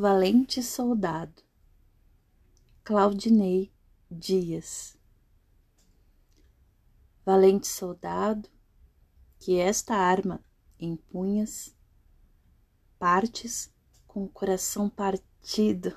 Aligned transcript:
valente 0.00 0.62
soldado. 0.62 1.42
Claudinei 2.84 3.72
Dias. 4.08 4.96
Valente 7.26 7.66
soldado, 7.66 8.48
que 9.40 9.58
esta 9.58 9.96
arma 9.96 10.40
empunhas, 10.78 11.76
partes 12.96 13.74
com 14.06 14.22
o 14.22 14.28
coração 14.28 14.88
partido, 14.88 15.92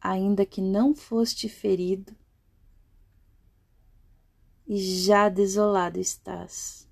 ainda 0.00 0.44
que 0.44 0.60
não 0.60 0.92
foste 0.92 1.48
ferido, 1.48 2.16
e 4.66 4.76
já 5.04 5.28
desolado 5.28 6.00
estás. 6.00 6.90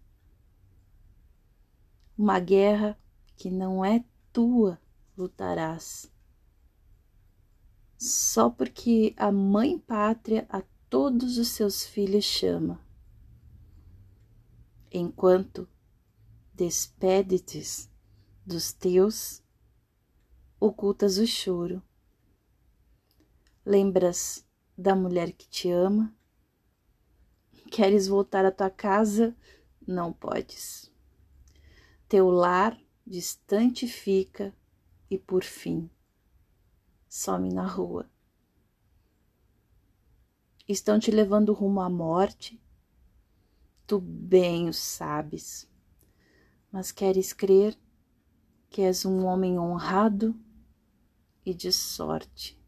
Uma 2.16 2.38
guerra 2.38 2.96
que 3.36 3.50
não 3.50 3.84
é 3.84 4.04
tua 4.32 4.80
lutarás. 5.16 6.10
Só 7.96 8.50
porque 8.50 9.14
a 9.16 9.30
mãe 9.32 9.78
pátria 9.78 10.46
a 10.48 10.62
todos 10.90 11.38
os 11.38 11.48
seus 11.48 11.84
filhos 11.84 12.24
chama. 12.24 12.80
Enquanto 14.92 15.68
despede-te 16.52 17.88
dos 18.44 18.72
teus, 18.72 19.42
ocultas 20.60 21.18
o 21.18 21.26
choro. 21.26 21.82
Lembras 23.64 24.46
da 24.76 24.94
mulher 24.94 25.32
que 25.32 25.48
te 25.48 25.70
ama? 25.70 26.14
Queres 27.70 28.06
voltar 28.06 28.44
à 28.44 28.52
tua 28.52 28.70
casa? 28.70 29.36
Não 29.86 30.12
podes. 30.12 30.92
Teu 32.08 32.30
lar 32.30 32.78
distante 33.06 33.88
fica 33.88 34.54
e 35.14 35.18
por 35.18 35.44
fim 35.44 35.88
some 37.08 37.48
na 37.48 37.64
rua. 37.64 38.10
Estão 40.68 40.98
te 40.98 41.10
levando 41.10 41.52
rumo 41.52 41.80
à 41.80 41.88
morte, 41.88 42.60
tu 43.86 44.00
bem 44.00 44.68
o 44.68 44.72
sabes, 44.72 45.70
mas 46.72 46.90
queres 46.90 47.32
crer 47.32 47.78
que 48.68 48.82
és 48.82 49.04
um 49.04 49.24
homem 49.24 49.56
honrado 49.56 50.34
e 51.46 51.54
de 51.54 51.70
sorte. 51.70 52.60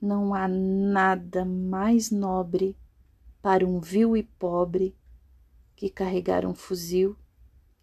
Não 0.00 0.32
há 0.32 0.48
nada 0.48 1.44
mais 1.44 2.10
nobre 2.10 2.74
para 3.42 3.66
um 3.66 3.80
vil 3.80 4.16
e 4.16 4.22
pobre 4.22 4.96
que 5.76 5.90
carregar 5.90 6.46
um 6.46 6.54
fuzil 6.54 7.18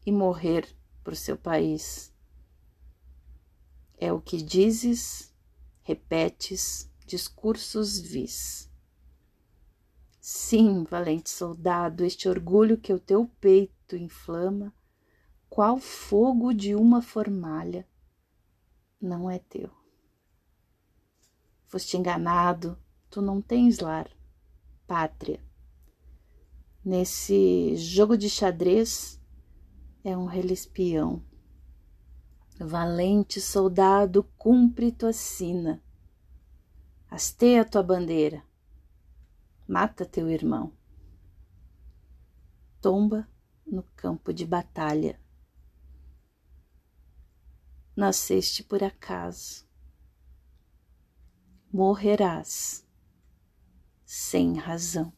e 0.04 0.12
morrer 0.12 0.76
por 1.08 1.16
seu 1.16 1.38
país. 1.38 2.14
É 3.98 4.12
o 4.12 4.20
que 4.20 4.42
dizes, 4.42 5.34
repetes, 5.82 6.92
discursos 7.06 7.98
vis. 7.98 8.70
Sim, 10.20 10.84
valente 10.84 11.30
soldado, 11.30 12.04
este 12.04 12.28
orgulho 12.28 12.78
que 12.78 12.92
o 12.92 13.00
teu 13.00 13.26
peito 13.40 13.96
inflama, 13.96 14.74
qual 15.50 15.80
fogo 15.80 16.54
de 16.54 16.76
uma 16.76 17.02
formalha, 17.02 17.88
não 19.00 19.32
é 19.32 19.40
teu. 19.40 19.72
Foste 21.68 21.96
enganado, 21.96 22.78
tu 23.10 23.22
não 23.22 23.42
tens 23.42 23.80
lar, 23.80 24.12
pátria. 24.86 25.40
Nesse 26.84 27.78
jogo 27.78 28.18
de 28.18 28.30
xadrez, 28.30 29.17
é 30.08 30.16
um 30.16 30.26
relispião. 30.26 31.22
Valente 32.58 33.42
soldado, 33.42 34.24
cumpre 34.38 34.90
tua 34.90 35.12
sina. 35.12 35.84
Hasteia 37.12 37.66
tua 37.66 37.84
bandeira. 37.84 38.42
Mata 39.68 40.06
teu 40.06 40.30
irmão. 40.30 40.72
Tomba 42.80 43.28
no 43.66 43.84
campo 43.98 44.34
de 44.34 44.46
batalha. 44.46 45.20
Nasceste 47.94 48.64
por 48.64 48.82
acaso. 48.82 49.68
Morrerás 51.70 52.88
sem 54.06 54.56
razão. 54.56 55.12